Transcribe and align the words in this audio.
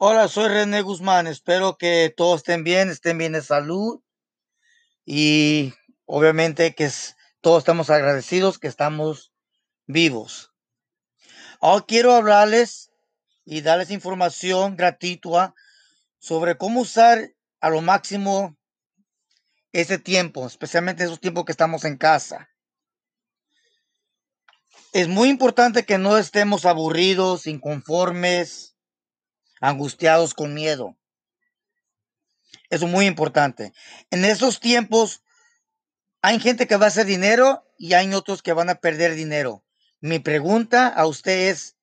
Hola, 0.00 0.28
soy 0.28 0.46
René 0.46 0.82
Guzmán. 0.82 1.26
Espero 1.26 1.76
que 1.76 2.14
todos 2.16 2.36
estén 2.36 2.62
bien, 2.62 2.88
estén 2.88 3.18
bien 3.18 3.32
de 3.32 3.42
salud 3.42 4.00
y 5.04 5.74
obviamente 6.06 6.72
que 6.76 6.88
todos 7.40 7.58
estamos 7.62 7.90
agradecidos 7.90 8.60
que 8.60 8.68
estamos 8.68 9.32
vivos. 9.88 10.52
Hoy 11.58 11.82
quiero 11.88 12.12
hablarles 12.12 12.92
y 13.44 13.62
darles 13.62 13.90
información 13.90 14.76
gratuita 14.76 15.56
sobre 16.20 16.56
cómo 16.56 16.82
usar 16.82 17.32
a 17.60 17.68
lo 17.68 17.80
máximo 17.80 18.56
ese 19.72 19.98
tiempo, 19.98 20.46
especialmente 20.46 21.02
esos 21.02 21.18
tiempos 21.18 21.44
que 21.44 21.50
estamos 21.50 21.84
en 21.84 21.96
casa. 21.96 22.48
Es 24.92 25.08
muy 25.08 25.28
importante 25.28 25.84
que 25.84 25.98
no 25.98 26.16
estemos 26.18 26.66
aburridos, 26.66 27.48
inconformes, 27.48 28.67
angustiados 29.60 30.34
con 30.34 30.54
miedo. 30.54 30.96
Eso 32.70 32.86
es 32.86 32.90
muy 32.90 33.06
importante. 33.06 33.72
En 34.10 34.24
esos 34.24 34.60
tiempos 34.60 35.22
hay 36.20 36.40
gente 36.40 36.66
que 36.66 36.76
va 36.76 36.86
a 36.86 36.88
hacer 36.88 37.06
dinero 37.06 37.64
y 37.78 37.94
hay 37.94 38.12
otros 38.12 38.42
que 38.42 38.52
van 38.52 38.70
a 38.70 38.76
perder 38.76 39.14
dinero. 39.14 39.64
Mi 40.00 40.18
pregunta 40.18 40.88
a 40.88 41.06
usted 41.06 41.48
es, 41.48 41.76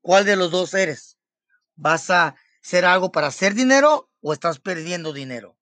¿cuál 0.00 0.24
de 0.24 0.36
los 0.36 0.50
dos 0.50 0.74
eres? 0.74 1.18
¿Vas 1.76 2.10
a 2.10 2.36
hacer 2.62 2.84
algo 2.84 3.12
para 3.12 3.28
hacer 3.28 3.54
dinero 3.54 4.10
o 4.20 4.32
estás 4.32 4.58
perdiendo 4.58 5.12
dinero? 5.12 5.56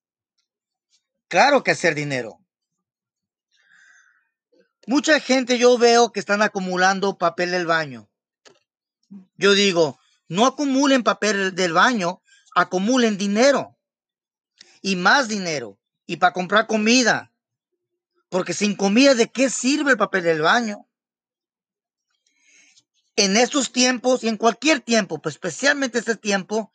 Claro 1.28 1.62
que 1.62 1.72
hacer 1.72 1.94
dinero. 1.94 2.40
Mucha 4.86 5.20
gente 5.20 5.58
yo 5.58 5.76
veo 5.76 6.12
que 6.12 6.20
están 6.20 6.40
acumulando 6.40 7.18
papel 7.18 7.50
del 7.50 7.66
baño. 7.66 8.08
Yo 9.36 9.52
digo, 9.52 10.00
no 10.28 10.46
acumulen 10.46 11.02
papel 11.02 11.54
del 11.54 11.72
baño, 11.72 12.22
acumulen 12.54 13.18
dinero 13.18 13.78
y 14.82 14.96
más 14.96 15.28
dinero 15.28 15.78
y 16.06 16.16
para 16.16 16.32
comprar 16.32 16.66
comida. 16.66 17.32
Porque 18.28 18.52
sin 18.52 18.76
comida, 18.76 19.14
¿de 19.14 19.28
qué 19.28 19.48
sirve 19.48 19.92
el 19.92 19.96
papel 19.96 20.22
del 20.24 20.42
baño? 20.42 20.86
En 23.16 23.36
estos 23.36 23.72
tiempos 23.72 24.22
y 24.22 24.28
en 24.28 24.36
cualquier 24.36 24.80
tiempo, 24.80 25.20
pero 25.20 25.30
especialmente 25.30 25.98
este 25.98 26.14
tiempo, 26.14 26.70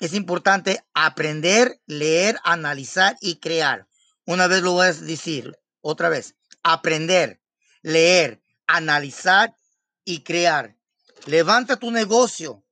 es 0.00 0.12
importante 0.12 0.84
aprender, 0.92 1.80
leer, 1.86 2.38
analizar 2.44 3.16
y 3.20 3.36
crear. 3.36 3.88
Una 4.26 4.46
vez 4.46 4.62
lo 4.62 4.72
voy 4.72 4.86
a 4.86 4.92
decir, 4.92 5.56
otra 5.80 6.08
vez, 6.08 6.34
aprender, 6.62 7.40
leer, 7.80 8.42
analizar 8.66 9.56
y 10.04 10.22
crear. 10.22 10.75
Levanta 11.24 11.76
tu 11.76 11.90
negocio. 11.90 12.62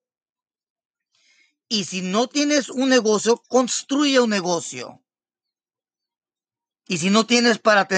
Y 1.68 1.84
si 1.84 2.02
no 2.02 2.28
tienes 2.28 2.68
un 2.68 2.88
negocio, 2.88 3.38
construye 3.48 4.20
un 4.20 4.30
negocio. 4.30 5.02
Y 6.86 6.98
si 6.98 7.10
no 7.10 7.26
tienes 7.26 7.58
para, 7.58 7.88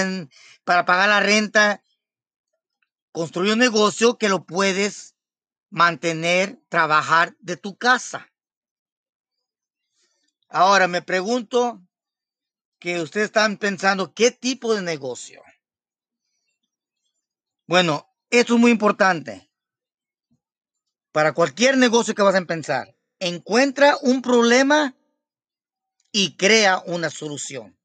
para 0.63 0.85
pagar 0.85 1.09
la 1.09 1.19
renta, 1.19 1.83
construye 3.11 3.53
un 3.53 3.59
negocio 3.59 4.17
que 4.17 4.29
lo 4.29 4.45
puedes 4.45 5.15
mantener, 5.69 6.59
trabajar 6.69 7.35
de 7.39 7.57
tu 7.57 7.77
casa. 7.77 8.31
Ahora 10.47 10.87
me 10.87 11.01
pregunto 11.01 11.81
que 12.79 13.01
ustedes 13.01 13.25
están 13.25 13.57
pensando, 13.57 14.13
¿qué 14.13 14.31
tipo 14.31 14.73
de 14.73 14.81
negocio? 14.81 15.43
Bueno, 17.65 18.07
esto 18.29 18.55
es 18.55 18.59
muy 18.59 18.71
importante 18.71 19.46
para 21.17 21.33
cualquier 21.33 21.77
negocio 21.77 22.13
que 22.13 22.21
vas 22.21 22.35
a 22.35 22.37
empezar. 22.37 22.95
Encuentra 23.17 23.97
un 24.03 24.21
problema 24.21 24.95
y 26.11 26.37
crea 26.37 26.83
una 26.85 27.09
solución. 27.09 27.75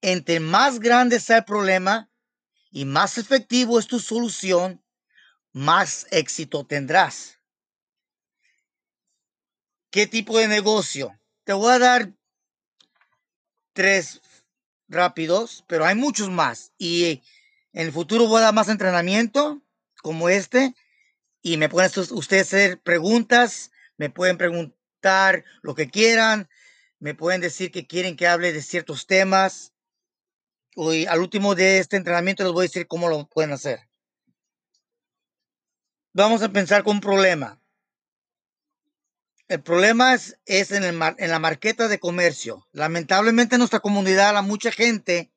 Entre 0.00 0.40
más 0.40 0.80
grande 0.80 1.20
sea 1.20 1.36
el 1.36 1.44
problema 1.44 2.10
y 2.70 2.86
más 2.86 3.18
efectivo 3.18 3.78
es 3.78 3.86
tu 3.86 4.00
solución, 4.00 4.82
más 5.52 6.06
éxito 6.12 6.64
tendrás. 6.64 7.40
¿Qué 9.90 10.06
tipo 10.06 10.38
de 10.38 10.48
negocio? 10.48 11.20
Te 11.44 11.52
voy 11.52 11.74
a 11.74 11.78
dar 11.78 12.10
tres 13.74 14.22
rápidos, 14.88 15.62
pero 15.66 15.84
hay 15.84 15.94
muchos 15.94 16.30
más. 16.30 16.72
Y 16.78 17.22
en 17.74 17.86
el 17.86 17.92
futuro 17.92 18.28
voy 18.28 18.38
a 18.38 18.44
dar 18.44 18.54
más 18.54 18.70
entrenamiento 18.70 19.60
como 20.00 20.30
este 20.30 20.74
y 21.46 21.58
me 21.58 21.68
pueden 21.68 21.92
ustedes 22.10 22.48
hacer 22.48 22.80
preguntas, 22.80 23.70
me 23.98 24.10
pueden 24.10 24.36
preguntar 24.36 25.44
lo 25.62 25.76
que 25.76 25.88
quieran, 25.88 26.48
me 26.98 27.14
pueden 27.14 27.40
decir 27.40 27.70
que 27.70 27.86
quieren 27.86 28.16
que 28.16 28.26
hable 28.26 28.52
de 28.52 28.60
ciertos 28.60 29.06
temas. 29.06 29.72
Hoy, 30.74 31.06
al 31.06 31.20
último 31.20 31.54
de 31.54 31.78
este 31.78 31.96
entrenamiento 31.96 32.42
les 32.42 32.52
voy 32.52 32.64
a 32.64 32.68
decir 32.68 32.88
cómo 32.88 33.08
lo 33.08 33.28
pueden 33.28 33.52
hacer. 33.52 33.78
Vamos 36.12 36.42
a 36.42 36.48
pensar 36.48 36.82
con 36.82 36.96
un 36.96 37.00
problema. 37.00 37.62
El 39.46 39.62
problema 39.62 40.14
es, 40.14 40.40
es 40.46 40.72
en, 40.72 40.82
el, 40.82 41.00
en 41.16 41.30
la 41.30 41.38
marqueta 41.38 41.86
de 41.86 42.00
comercio. 42.00 42.66
Lamentablemente 42.72 43.54
en 43.54 43.60
nuestra 43.60 43.78
comunidad 43.78 44.36
a 44.36 44.42
mucha 44.42 44.72
gente 44.72 45.30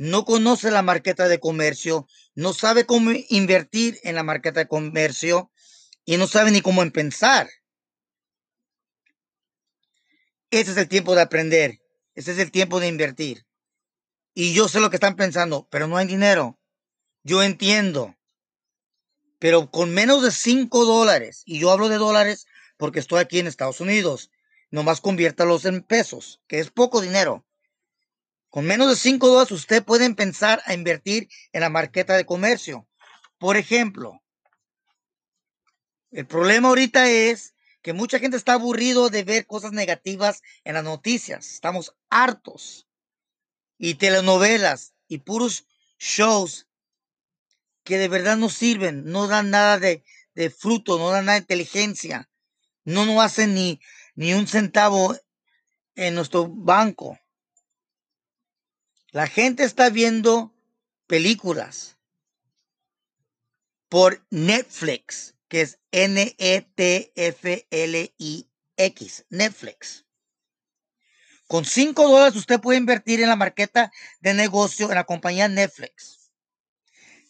no 0.00 0.24
conoce 0.24 0.70
la 0.70 0.80
marqueta 0.80 1.28
de 1.28 1.40
comercio, 1.40 2.08
no 2.34 2.54
sabe 2.54 2.86
cómo 2.86 3.10
invertir 3.28 4.00
en 4.02 4.14
la 4.14 4.22
marqueta 4.22 4.60
de 4.60 4.66
comercio 4.66 5.52
y 6.06 6.16
no 6.16 6.26
sabe 6.26 6.50
ni 6.50 6.62
cómo 6.62 6.80
empezar. 6.80 7.50
Ese 10.50 10.70
es 10.70 10.78
el 10.78 10.88
tiempo 10.88 11.14
de 11.14 11.20
aprender, 11.20 11.82
ese 12.14 12.32
es 12.32 12.38
el 12.38 12.50
tiempo 12.50 12.80
de 12.80 12.88
invertir. 12.88 13.44
Y 14.32 14.54
yo 14.54 14.68
sé 14.68 14.80
lo 14.80 14.88
que 14.88 14.96
están 14.96 15.16
pensando, 15.16 15.68
pero 15.70 15.86
no 15.86 15.98
hay 15.98 16.06
dinero. 16.06 16.58
Yo 17.22 17.42
entiendo. 17.42 18.16
Pero 19.38 19.70
con 19.70 19.92
menos 19.92 20.22
de 20.22 20.30
5 20.30 20.86
dólares, 20.86 21.42
y 21.44 21.58
yo 21.58 21.70
hablo 21.70 21.90
de 21.90 21.98
dólares 21.98 22.46
porque 22.78 23.00
estoy 23.00 23.20
aquí 23.20 23.38
en 23.38 23.46
Estados 23.46 23.82
Unidos, 23.82 24.30
nomás 24.70 25.02
conviértalos 25.02 25.66
en 25.66 25.82
pesos, 25.82 26.40
que 26.48 26.58
es 26.58 26.70
poco 26.70 27.02
dinero. 27.02 27.44
Con 28.50 28.66
menos 28.66 28.88
de 28.88 28.96
5 28.96 29.28
dólares 29.28 29.52
usted 29.52 29.84
puede 29.84 30.04
empezar 30.04 30.60
a 30.66 30.74
invertir 30.74 31.28
en 31.52 31.60
la 31.60 31.70
marqueta 31.70 32.16
de 32.16 32.26
comercio. 32.26 32.88
Por 33.38 33.56
ejemplo, 33.56 34.20
el 36.10 36.26
problema 36.26 36.68
ahorita 36.68 37.08
es 37.08 37.54
que 37.80 37.92
mucha 37.92 38.18
gente 38.18 38.36
está 38.36 38.54
aburrido 38.54 39.08
de 39.08 39.22
ver 39.22 39.46
cosas 39.46 39.72
negativas 39.72 40.42
en 40.64 40.74
las 40.74 40.84
noticias. 40.84 41.52
Estamos 41.52 41.94
hartos. 42.10 42.88
Y 43.78 43.94
telenovelas 43.94 44.94
y 45.06 45.18
puros 45.18 45.66
shows 45.98 46.66
que 47.84 47.98
de 47.98 48.08
verdad 48.08 48.36
no 48.36 48.48
sirven, 48.48 49.04
no 49.04 49.28
dan 49.28 49.50
nada 49.50 49.78
de, 49.78 50.02
fruto, 50.50 50.98
no 50.98 51.10
dan 51.10 51.26
nada 51.26 51.36
de 51.38 51.42
inteligencia, 51.42 52.28
no 52.84 53.06
nos 53.06 53.22
hacen 53.22 53.54
ni, 53.54 53.80
ni 54.14 54.34
un 54.34 54.46
centavo 54.46 55.16
en 55.94 56.14
nuestro 56.14 56.48
banco. 56.48 57.18
La 59.12 59.26
gente 59.26 59.64
está 59.64 59.90
viendo 59.90 60.54
películas 61.08 61.96
por 63.88 64.24
Netflix, 64.30 65.34
que 65.48 65.62
es 65.62 65.80
N-E-T-F-L-I-X, 65.90 66.36
Netflix. 69.30 70.06
Con 71.48 71.64
5 71.64 72.08
dólares 72.08 72.36
usted 72.36 72.60
puede 72.60 72.78
invertir 72.78 73.20
en 73.20 73.28
la 73.28 73.34
marqueta 73.34 73.90
de 74.20 74.32
negocio 74.32 74.88
en 74.90 74.94
la 74.94 75.02
compañía 75.02 75.48
Netflix. 75.48 76.30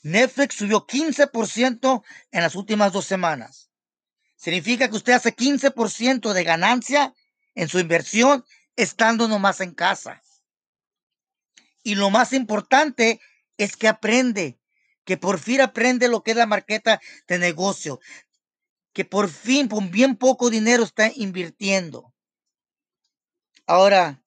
Netflix 0.03 0.57
subió 0.57 0.87
15% 0.87 2.03
en 2.31 2.43
las 2.43 2.55
últimas 2.57 2.93
dos 2.93 3.07
semanas. 3.07 3.71
Significa 4.37 4.91
que 4.91 4.97
usted 4.97 5.15
hace 5.15 5.35
15% 5.35 6.35
de 6.35 6.45
ganancia 6.45 7.15
en 7.55 7.69
su 7.69 7.79
inversión 7.79 8.45
estando 8.77 9.29
nomás 9.29 9.63
en 9.63 9.73
casa. 9.73 10.23
Y 11.83 11.95
lo 11.95 12.11
más 12.11 12.33
importante 12.33 13.21
es 13.57 13.77
que 13.77 13.89
aprende, 13.89 14.59
que 15.05 15.17
por 15.17 15.39
fin 15.39 15.61
aprende 15.61 16.09
lo 16.09 16.23
que 16.23 16.33
es 16.33 16.37
la 16.37 16.47
marqueta 16.47 17.01
de 17.27 17.39
negocio, 17.39 18.01
que 18.93 19.05
por 19.05 19.29
fin 19.29 19.69
con 19.69 19.91
bien 19.91 20.17
poco 20.17 20.51
dinero 20.51 20.83
está 20.83 21.11
invirtiendo. 21.15 22.15
Ahora 23.67 24.23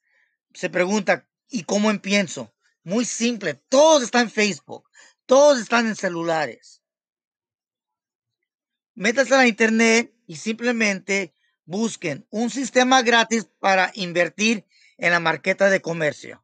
se 0.54 0.70
pregunta, 0.70 1.28
¿y 1.50 1.64
cómo 1.64 1.90
empiezo? 1.90 2.54
Muy 2.84 3.06
simple, 3.06 3.56
todos 3.70 4.04
están 4.04 4.24
en 4.24 4.32
Facebook, 4.32 4.90
todos 5.26 5.60
están 5.60 5.88
en 5.88 5.96
celulares. 5.96 6.82
Métanse 8.96 9.34
a 9.34 9.38
la 9.38 9.48
internet 9.48 10.14
y 10.28 10.36
simplemente 10.36 11.34
busquen 11.66 12.28
un 12.30 12.50
sistema 12.50 13.02
gratis 13.02 13.48
para 13.60 13.92
invertir 13.96 14.66
en 14.98 15.12
la 15.12 15.20
marqueta 15.20 15.70
de 15.70 15.82
comercio 15.82 16.44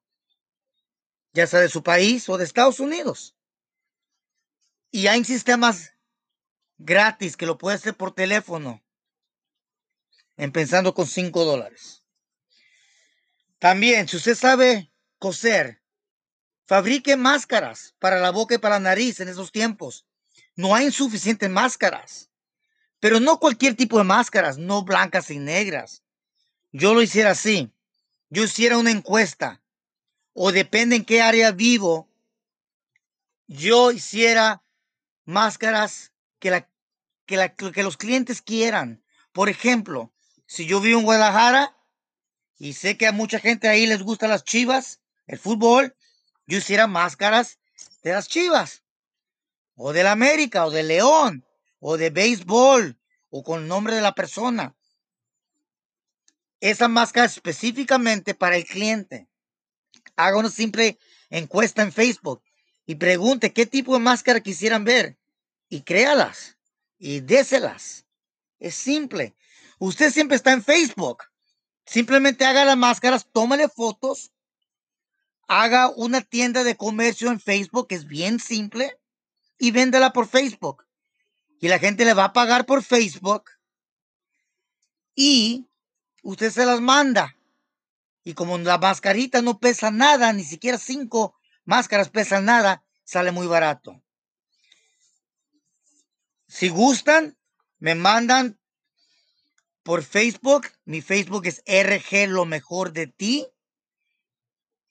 ya 1.39 1.47
sea 1.47 1.61
de 1.61 1.69
su 1.69 1.83
país 1.83 2.27
o 2.27 2.37
de 2.37 2.43
Estados 2.43 2.81
Unidos. 2.81 3.33
Y 4.91 5.07
hay 5.07 5.23
sistemas 5.23 5.93
gratis 6.77 7.37
que 7.37 7.45
lo 7.45 7.57
puede 7.57 7.77
hacer 7.77 7.95
por 7.95 8.13
teléfono. 8.13 8.83
empezando 10.35 10.93
con 10.93 11.05
5 11.05 11.43
dólares. 11.43 12.03
También, 13.57 14.07
si 14.07 14.15
usted 14.15 14.35
sabe 14.35 14.89
coser, 15.17 15.81
fabrique 16.65 17.17
máscaras 17.17 17.93
para 17.99 18.19
la 18.19 18.31
boca 18.31 18.55
y 18.55 18.57
para 18.57 18.75
la 18.75 18.79
nariz 18.79 19.19
en 19.19 19.27
esos 19.27 19.51
tiempos. 19.51 20.05
No 20.55 20.75
hay 20.75 20.91
suficientes 20.91 21.49
máscaras, 21.49 22.29
pero 23.01 23.19
no 23.19 23.39
cualquier 23.39 23.75
tipo 23.75 23.97
de 23.97 24.05
máscaras, 24.05 24.57
no 24.57 24.83
blancas 24.83 25.29
y 25.29 25.39
negras. 25.39 26.03
Yo 26.71 26.93
lo 26.93 27.01
hiciera 27.01 27.31
así. 27.31 27.73
Yo 28.29 28.43
hiciera 28.43 28.77
una 28.77 28.91
encuesta, 28.91 29.61
o 30.33 30.51
depende 30.51 30.95
en 30.95 31.05
qué 31.05 31.21
área 31.21 31.51
vivo, 31.51 32.09
yo 33.47 33.91
hiciera 33.91 34.63
máscaras 35.25 36.11
que, 36.39 36.51
la, 36.51 36.69
que, 37.25 37.37
la, 37.37 37.55
que 37.55 37.83
los 37.83 37.97
clientes 37.97 38.41
quieran. 38.41 39.03
Por 39.31 39.49
ejemplo, 39.49 40.11
si 40.45 40.65
yo 40.65 40.81
vivo 40.81 40.99
en 40.99 41.05
Guadalajara 41.05 41.75
y 42.57 42.73
sé 42.73 42.97
que 42.97 43.07
a 43.07 43.11
mucha 43.11 43.39
gente 43.39 43.67
ahí 43.67 43.85
les 43.85 44.03
gustan 44.03 44.29
las 44.29 44.43
chivas, 44.43 44.99
el 45.27 45.39
fútbol, 45.39 45.95
yo 46.45 46.57
hiciera 46.57 46.87
máscaras 46.87 47.59
de 48.03 48.11
las 48.11 48.27
chivas, 48.27 48.83
o 49.75 49.93
del 49.93 50.07
América, 50.07 50.65
o 50.65 50.71
de 50.71 50.83
León, 50.83 51.45
o 51.79 51.97
de 51.97 52.09
béisbol, 52.09 52.99
o 53.29 53.43
con 53.43 53.61
el 53.61 53.67
nombre 53.67 53.95
de 53.95 54.01
la 54.01 54.15
persona. 54.15 54.75
Esa 56.59 56.87
máscara 56.87 57.27
específicamente 57.27 58.33
para 58.33 58.57
el 58.57 58.65
cliente. 58.65 59.28
Haga 60.19 60.37
una 60.37 60.49
simple 60.49 60.99
encuesta 61.29 61.81
en 61.81 61.93
Facebook 61.93 62.43
y 62.85 62.95
pregunte 62.95 63.53
qué 63.53 63.65
tipo 63.65 63.93
de 63.93 63.99
máscara 63.99 64.41
quisieran 64.41 64.83
ver 64.83 65.17
y 65.69 65.83
créalas 65.83 66.57
y 66.97 67.21
déselas. 67.21 68.05
Es 68.59 68.75
simple. 68.75 69.33
Usted 69.77 70.11
siempre 70.11 70.35
está 70.35 70.51
en 70.51 70.61
Facebook. 70.61 71.23
Simplemente 71.85 72.43
haga 72.43 72.65
las 72.65 72.75
máscaras, 72.75 73.27
tómale 73.31 73.69
fotos, 73.69 74.33
haga 75.47 75.89
una 75.89 76.19
tienda 76.19 76.65
de 76.65 76.75
comercio 76.75 77.31
en 77.31 77.39
Facebook, 77.39 77.87
que 77.87 77.95
es 77.95 78.05
bien 78.05 78.41
simple, 78.41 78.99
y 79.57 79.71
véndela 79.71 80.11
por 80.11 80.27
Facebook. 80.27 80.85
Y 81.61 81.69
la 81.69 81.79
gente 81.79 82.03
le 82.03 82.13
va 82.13 82.25
a 82.25 82.33
pagar 82.33 82.65
por 82.65 82.83
Facebook 82.83 83.45
y 85.15 85.65
usted 86.23 86.51
se 86.51 86.65
las 86.65 86.81
manda. 86.81 87.38
Y 88.23 88.33
como 88.33 88.57
la 88.57 88.77
mascarita 88.77 89.41
no 89.41 89.59
pesa 89.59 89.91
nada, 89.91 90.33
ni 90.33 90.43
siquiera 90.43 90.77
cinco 90.77 91.35
máscaras 91.63 92.09
pesan 92.09 92.45
nada, 92.45 92.83
sale 93.03 93.31
muy 93.31 93.47
barato. 93.47 94.01
Si 96.47 96.69
gustan, 96.69 97.37
me 97.77 97.95
mandan 97.95 98.59
por 99.83 100.03
Facebook. 100.03 100.67
Mi 100.85 101.01
Facebook 101.01 101.45
es 101.45 101.63
RG 101.65 102.27
Lo 102.27 102.45
Mejor 102.45 102.91
de 102.91 103.07
Ti. 103.07 103.47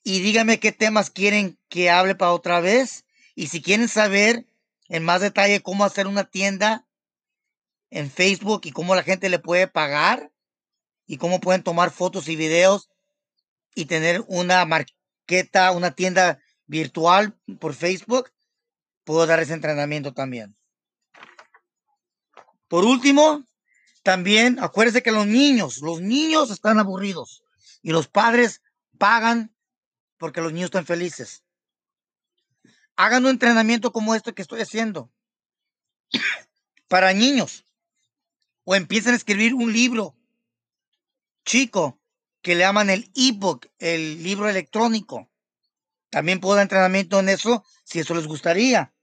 Y 0.03 0.21
díganme 0.21 0.59
qué 0.59 0.71
temas 0.71 1.09
quieren 1.09 1.59
que 1.67 1.89
hable 1.89 2.15
para 2.15 2.31
otra 2.31 2.61
vez. 2.61 3.05
Y 3.35 3.47
si 3.47 3.61
quieren 3.61 3.87
saber 3.87 4.45
en 4.87 5.03
más 5.03 5.21
detalle 5.21 5.61
cómo 5.61 5.85
hacer 5.85 6.07
una 6.07 6.23
tienda 6.23 6.87
en 7.89 8.09
Facebook 8.09 8.61
y 8.63 8.71
cómo 8.71 8.95
la 8.95 9.03
gente 9.03 9.29
le 9.29 9.39
puede 9.39 9.67
pagar 9.67 10.31
y 11.05 11.17
cómo 11.17 11.39
pueden 11.39 11.63
tomar 11.63 11.91
fotos 11.91 12.27
y 12.27 12.35
videos 12.35 12.89
y 13.75 13.85
tener 13.85 14.23
una 14.27 14.65
marqueta, 14.65 15.71
una 15.71 15.91
tienda 15.91 16.39
virtual 16.65 17.37
por 17.59 17.73
Facebook, 17.73 18.31
puedo 19.03 19.25
dar 19.25 19.39
ese 19.39 19.53
entrenamiento 19.53 20.13
también. 20.13 20.55
Por 22.67 22.85
último, 22.85 23.43
también 24.03 24.59
acuérdense 24.59 25.01
que 25.01 25.11
los 25.11 25.25
niños, 25.25 25.79
los 25.79 26.01
niños 26.01 26.51
están 26.51 26.79
aburridos 26.79 27.43
y 27.81 27.91
los 27.91 28.07
padres 28.07 28.61
pagan 28.97 29.53
porque 30.17 30.41
los 30.41 30.53
niños 30.53 30.67
están 30.67 30.85
felices. 30.85 31.43
Hagan 32.95 33.23
un 33.23 33.31
entrenamiento 33.31 33.91
como 33.91 34.13
este 34.13 34.33
que 34.33 34.41
estoy 34.41 34.61
haciendo 34.61 35.11
para 36.87 37.13
niños 37.13 37.65
o 38.63 38.75
empiecen 38.75 39.13
a 39.13 39.17
escribir 39.17 39.55
un 39.55 39.73
libro 39.73 40.15
chico 41.45 41.98
que 42.41 42.55
le 42.55 42.61
llaman 42.61 42.89
el 42.89 43.11
ebook, 43.15 43.67
el 43.79 44.23
libro 44.23 44.49
electrónico. 44.49 45.29
También 46.09 46.39
puedo 46.39 46.55
dar 46.55 46.63
entrenamiento 46.63 47.19
en 47.19 47.29
eso 47.29 47.63
si 47.83 47.99
eso 47.99 48.15
les 48.15 48.27
gustaría. 48.27 48.93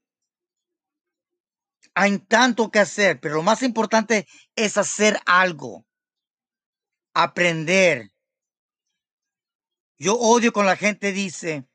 Hay 1.93 2.19
tanto 2.19 2.69
que 2.69 2.79
hacer, 2.79 3.19
pero 3.19 3.35
lo 3.35 3.43
más 3.43 3.63
importante 3.63 4.27
es 4.55 4.77
hacer 4.77 5.19
algo. 5.25 5.85
Aprender. 7.13 8.11
Yo 9.97 10.15
odio 10.15 10.53
cuando 10.53 10.71
la 10.71 10.77
gente 10.77 11.11
dice, 11.11 11.67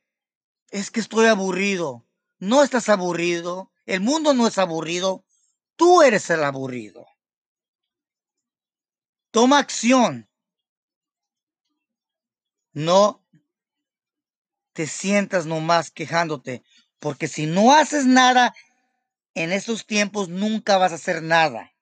es 0.71 0.91
que 0.91 1.01
estoy 1.01 1.27
aburrido. 1.27 2.07
No 2.39 2.63
estás 2.63 2.89
aburrido. 2.89 3.73
El 3.85 4.01
mundo 4.01 4.33
no 4.33 4.47
es 4.47 4.59
aburrido. 4.59 5.25
Tú 5.77 6.03
eres 6.03 6.31
el 6.31 6.45
aburrido. 6.45 7.07
Toma 9.33 9.59
acción. 9.59 10.29
No 12.73 13.23
te 14.73 14.87
sientas 14.87 15.47
nomás 15.47 15.91
quejándote, 15.91 16.63
porque 16.99 17.29
si 17.29 17.47
no 17.47 17.75
haces 17.75 18.07
nada, 18.07 18.55
en 19.35 19.53
estos 19.53 19.87
tiempos 19.87 20.29
nunca 20.29 20.79
vas 20.79 20.93
a 20.93 20.97
hacer 20.97 21.23
nada. 21.23 21.73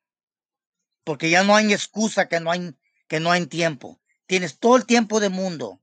Porque 1.04 1.30
ya 1.30 1.44
no 1.44 1.56
hay 1.56 1.72
excusa 1.72 2.28
que 2.28 2.40
no 2.40 2.50
hay, 2.50 2.74
que 3.08 3.20
no 3.20 3.30
hay 3.30 3.46
tiempo. 3.46 4.00
Tienes 4.26 4.58
todo 4.58 4.76
el 4.76 4.86
tiempo 4.86 5.20
del 5.20 5.30
mundo. 5.30 5.80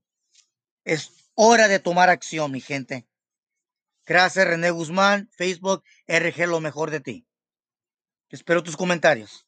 Es 0.84 1.10
hora 1.34 1.68
de 1.68 1.78
tomar 1.78 2.10
acción, 2.10 2.52
mi 2.52 2.60
gente. 2.60 3.06
Gracias, 4.06 4.46
René 4.46 4.70
Guzmán, 4.70 5.28
Facebook, 5.32 5.84
RG, 6.06 6.46
lo 6.46 6.60
mejor 6.60 6.90
de 6.90 7.00
ti. 7.00 7.26
Espero 8.30 8.62
tus 8.62 8.76
comentarios. 8.76 9.47